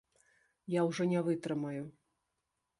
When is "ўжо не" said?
0.87-1.19